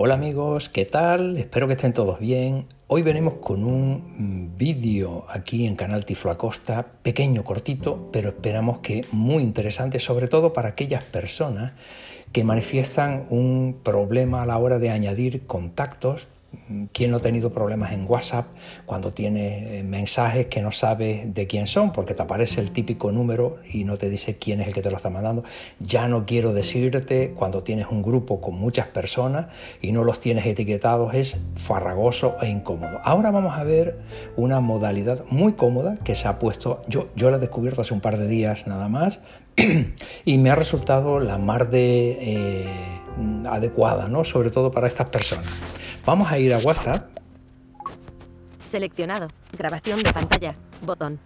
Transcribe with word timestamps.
Hola 0.00 0.14
amigos, 0.14 0.68
¿qué 0.68 0.84
tal? 0.84 1.36
Espero 1.38 1.66
que 1.66 1.72
estén 1.72 1.92
todos 1.92 2.20
bien. 2.20 2.66
Hoy 2.86 3.02
venimos 3.02 3.34
con 3.40 3.64
un 3.64 4.54
vídeo 4.56 5.26
aquí 5.28 5.66
en 5.66 5.74
Canal 5.74 6.04
Tiflo 6.04 6.30
Acosta, 6.30 6.86
pequeño, 7.02 7.42
cortito, 7.42 8.08
pero 8.12 8.28
esperamos 8.28 8.78
que 8.78 9.04
muy 9.10 9.42
interesante, 9.42 9.98
sobre 9.98 10.28
todo 10.28 10.52
para 10.52 10.68
aquellas 10.68 11.02
personas 11.02 11.72
que 12.30 12.44
manifiestan 12.44 13.26
un 13.30 13.80
problema 13.82 14.44
a 14.44 14.46
la 14.46 14.58
hora 14.58 14.78
de 14.78 14.90
añadir 14.90 15.48
contactos 15.48 16.28
¿Quién 16.92 17.10
no 17.10 17.16
ha 17.18 17.20
tenido 17.20 17.52
problemas 17.52 17.92
en 17.92 18.04
WhatsApp 18.08 18.46
cuando 18.86 19.12
tiene 19.12 19.78
eh, 19.78 19.82
mensajes 19.82 20.46
que 20.46 20.60
no 20.60 20.72
sabes 20.72 21.34
de 21.34 21.46
quién 21.46 21.66
son? 21.66 21.92
Porque 21.92 22.14
te 22.14 22.22
aparece 22.22 22.60
el 22.60 22.70
típico 22.70 23.10
número 23.12 23.56
y 23.70 23.84
no 23.84 23.96
te 23.96 24.10
dice 24.10 24.36
quién 24.36 24.60
es 24.60 24.68
el 24.68 24.74
que 24.74 24.82
te 24.82 24.90
lo 24.90 24.96
está 24.96 25.10
mandando. 25.10 25.44
Ya 25.80 26.08
no 26.08 26.26
quiero 26.26 26.52
decirte 26.52 27.32
cuando 27.34 27.62
tienes 27.62 27.86
un 27.90 28.02
grupo 28.02 28.40
con 28.40 28.54
muchas 28.54 28.86
personas 28.88 29.46
y 29.80 29.92
no 29.92 30.04
los 30.04 30.20
tienes 30.20 30.46
etiquetados, 30.46 31.14
es 31.14 31.38
farragoso 31.56 32.36
e 32.42 32.48
incómodo. 32.48 33.00
Ahora 33.02 33.30
vamos 33.30 33.56
a 33.56 33.64
ver 33.64 33.98
una 34.36 34.60
modalidad 34.60 35.24
muy 35.30 35.54
cómoda 35.54 35.94
que 36.04 36.14
se 36.14 36.28
ha 36.28 36.38
puesto, 36.38 36.82
yo, 36.88 37.08
la 37.16 37.36
he 37.36 37.40
descubierto 37.40 37.82
hace 37.82 37.94
un 37.94 38.00
par 38.00 38.18
de 38.18 38.26
días 38.26 38.66
nada 38.66 38.88
más 38.88 39.20
y 40.24 40.38
me 40.38 40.50
ha 40.50 40.54
resultado 40.54 41.20
la 41.20 41.38
más 41.38 41.70
de 41.70 42.10
eh, 42.20 42.66
adecuada, 43.46 44.08
¿no? 44.08 44.24
sobre 44.24 44.50
todo 44.50 44.70
para 44.70 44.86
estas 44.86 45.10
personas. 45.10 45.46
Vamos 46.04 46.30
a 46.30 46.38
ir 46.38 46.54
a 46.54 46.58
WhatsApp. 46.58 47.08
Seleccionado. 48.64 49.28
Grabación 49.56 50.02
de 50.02 50.12
pantalla. 50.12 50.54
Botón. 50.82 51.18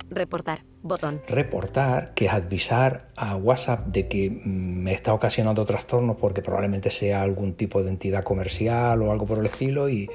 Reportar. 0.08 0.62
Botón. 0.82 1.20
Reportar, 1.26 2.14
que 2.14 2.26
es 2.26 2.32
avisar 2.32 3.08
a 3.16 3.36
WhatsApp 3.36 3.86
de 3.86 4.08
que 4.08 4.30
mm, 4.30 4.82
me 4.82 4.92
está 4.92 5.12
ocasionando 5.12 5.64
trastornos 5.64 6.16
porque 6.16 6.40
probablemente 6.40 6.90
sea 6.90 7.22
algún 7.22 7.54
tipo 7.54 7.82
de 7.82 7.90
entidad 7.90 8.22
comercial 8.22 9.02
o 9.02 9.10
algo 9.10 9.26
por 9.26 9.38
el 9.38 9.46
estilo 9.46 9.88
y, 9.88 10.08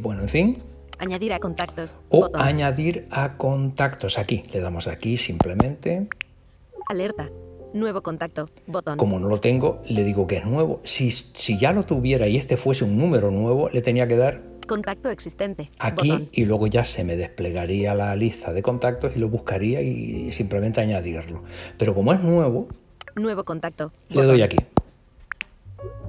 bueno, 0.00 0.22
en 0.22 0.28
fin. 0.28 0.58
Añadir 0.98 1.32
a 1.32 1.40
contactos. 1.40 1.98
O 2.08 2.30
añadir 2.34 3.06
a 3.10 3.36
contactos. 3.36 4.18
Aquí, 4.18 4.44
le 4.52 4.60
damos 4.60 4.86
aquí 4.86 5.16
simplemente. 5.16 6.08
Alerta. 6.88 7.28
Nuevo 7.74 8.02
contacto. 8.02 8.46
Botón. 8.66 8.96
Como 8.96 9.18
no 9.18 9.28
lo 9.28 9.40
tengo, 9.40 9.82
le 9.86 10.04
digo 10.04 10.26
que 10.26 10.36
es 10.36 10.46
nuevo. 10.46 10.80
Si, 10.84 11.10
si 11.10 11.58
ya 11.58 11.72
lo 11.72 11.84
tuviera 11.84 12.28
y 12.28 12.36
este 12.36 12.56
fuese 12.56 12.84
un 12.84 12.96
número 12.96 13.30
nuevo, 13.30 13.68
le 13.70 13.82
tenía 13.82 14.06
que 14.06 14.16
dar 14.16 14.40
Contacto 14.66 15.10
existente. 15.10 15.70
Aquí 15.78 16.28
y 16.32 16.44
luego 16.44 16.66
ya 16.66 16.84
se 16.84 17.04
me 17.04 17.16
desplegaría 17.16 17.94
la 17.94 18.14
lista 18.16 18.52
de 18.52 18.62
contactos 18.62 19.12
y 19.14 19.18
lo 19.18 19.28
buscaría 19.28 19.80
y 19.80 20.32
simplemente 20.32 20.80
añadirlo. 20.80 21.44
Pero 21.78 21.94
como 21.94 22.12
es 22.12 22.20
nuevo... 22.20 22.68
Nuevo 23.14 23.44
contacto. 23.44 23.92
Le 24.08 24.22
doy 24.24 24.42
aquí. 24.42 24.56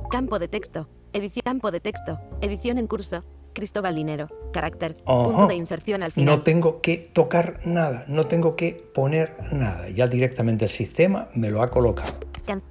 Campo 0.10 0.40
de 0.40 0.48
texto. 0.48 0.88
Edición. 1.14 1.44
Campo 1.44 1.72
de 1.72 1.80
texto. 1.80 2.20
Edición 2.42 2.78
en 2.78 2.88
curso. 2.88 3.24
Cristóbal 3.54 3.96
Linero. 3.96 4.28
Carácter. 4.52 4.96
Punto 5.06 5.48
de 5.48 5.56
inserción 5.56 6.04
al 6.04 6.12
final. 6.12 6.36
No 6.36 6.44
tengo 6.44 6.82
que 6.82 6.98
tocar 6.98 7.62
nada. 7.66 8.06
No 8.08 8.26
tengo 8.26 8.56
que 8.56 8.74
poner 8.94 9.36
nada. 9.52 9.90
Ya 9.90 10.08
directamente 10.08 10.66
el 10.66 10.72
sistema 10.72 11.30
me 11.34 11.50
lo 11.50 11.62
ha 11.62 11.70
colocado. 11.70 12.14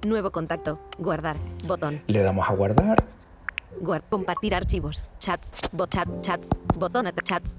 nuevo 0.05 0.31
contacto. 0.31 0.79
Guardar. 0.97 1.37
Botón. 1.65 2.01
Le 2.07 2.21
damos 2.21 2.49
a 2.49 2.53
guardar 2.53 3.16
compartir 4.09 4.55
archivos, 4.55 5.03
chats, 5.19 5.51
bot 5.71 5.89
chat, 5.89 6.07
chats, 6.21 6.49
botón 6.77 7.05
chats. 7.23 7.57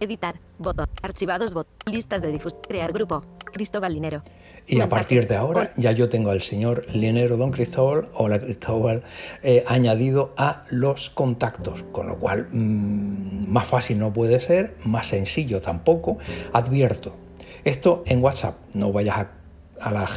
Editar, 0.00 0.38
botón, 0.58 0.86
archivados, 1.02 1.54
bot, 1.54 1.66
listas 1.86 2.22
de 2.22 2.30
difusión, 2.30 2.62
crear 2.68 2.92
grupo, 2.92 3.24
Cristóbal 3.52 3.94
Linero. 3.94 4.22
Y 4.66 4.80
a 4.80 4.88
partir 4.88 5.26
de 5.26 5.34
ahora 5.34 5.72
ya 5.76 5.92
yo 5.92 6.08
tengo 6.08 6.30
al 6.30 6.42
señor 6.42 6.86
Linero 6.94 7.36
Don 7.36 7.50
Cristóbal, 7.50 8.08
o 8.14 8.28
la 8.28 8.38
Cristóbal, 8.38 9.02
eh, 9.42 9.64
añadido 9.66 10.34
a 10.36 10.62
los 10.70 11.10
contactos, 11.10 11.82
con 11.90 12.06
lo 12.06 12.18
cual 12.18 12.48
mm, 12.52 13.50
más 13.50 13.66
fácil 13.66 13.98
no 13.98 14.12
puede 14.12 14.40
ser, 14.40 14.76
más 14.84 15.08
sencillo 15.08 15.60
tampoco. 15.60 16.18
Advierto, 16.52 17.16
esto 17.64 18.02
en 18.06 18.22
WhatsApp, 18.22 18.56
no 18.74 18.92
vayas 18.92 19.18
a 19.18 19.37
a 19.80 19.90
la, 19.90 20.08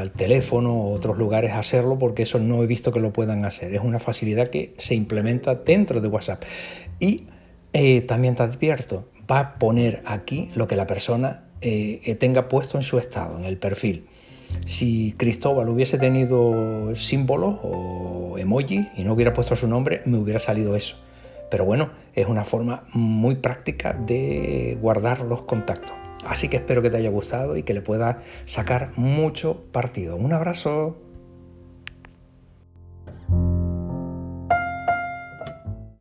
al 0.00 0.10
teléfono 0.12 0.74
o 0.74 0.92
otros 0.92 1.18
lugares 1.18 1.52
a 1.52 1.58
hacerlo 1.58 1.98
porque 1.98 2.22
eso 2.22 2.38
no 2.38 2.62
he 2.62 2.66
visto 2.66 2.92
que 2.92 3.00
lo 3.00 3.12
puedan 3.12 3.44
hacer. 3.44 3.74
Es 3.74 3.80
una 3.80 3.98
facilidad 3.98 4.48
que 4.48 4.74
se 4.78 4.94
implementa 4.94 5.54
dentro 5.54 6.00
de 6.00 6.08
WhatsApp. 6.08 6.42
Y 6.98 7.26
eh, 7.72 8.02
también 8.02 8.34
te 8.34 8.42
advierto, 8.42 9.08
va 9.30 9.38
a 9.38 9.58
poner 9.58 10.02
aquí 10.06 10.50
lo 10.54 10.66
que 10.66 10.76
la 10.76 10.86
persona 10.86 11.44
eh, 11.60 12.16
tenga 12.18 12.48
puesto 12.48 12.78
en 12.78 12.84
su 12.84 12.98
estado, 12.98 13.38
en 13.38 13.44
el 13.44 13.58
perfil. 13.58 14.06
Si 14.64 15.14
Cristóbal 15.16 15.68
hubiese 15.68 15.98
tenido 15.98 16.94
símbolos 16.96 17.56
o 17.62 18.38
emoji 18.38 18.88
y 18.96 19.04
no 19.04 19.12
hubiera 19.12 19.32
puesto 19.32 19.56
su 19.56 19.68
nombre, 19.68 20.02
me 20.04 20.18
hubiera 20.18 20.38
salido 20.38 20.76
eso. 20.76 20.96
Pero 21.50 21.64
bueno, 21.64 21.90
es 22.14 22.26
una 22.26 22.44
forma 22.44 22.84
muy 22.92 23.36
práctica 23.36 23.92
de 23.92 24.76
guardar 24.80 25.20
los 25.20 25.42
contactos. 25.42 26.05
Así 26.28 26.48
que 26.48 26.56
espero 26.56 26.82
que 26.82 26.90
te 26.90 26.96
haya 26.96 27.10
gustado 27.10 27.56
y 27.56 27.62
que 27.62 27.74
le 27.74 27.82
puedas 27.82 28.16
sacar 28.44 28.92
mucho 28.96 29.64
partido. 29.72 30.16
Un 30.16 30.32
abrazo. 30.32 31.05